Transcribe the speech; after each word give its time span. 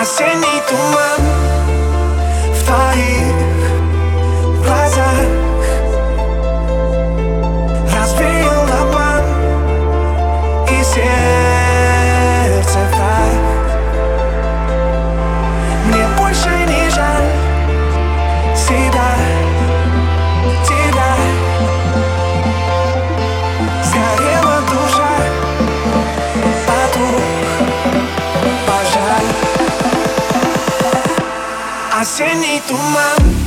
I 0.00 0.02
say 0.02 0.32
need 0.34 0.64
to 0.68 0.76
man 0.96 1.20
fire 2.64 3.39
hace 32.00 32.34
ni 32.34 32.60
tu 32.66 32.74
mano. 32.74 33.39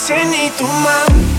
Send 0.00 0.32
y 0.32 0.48
tu 0.56 0.64
mano 0.64 1.29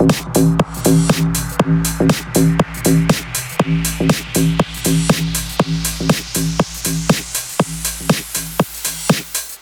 you 0.00 0.61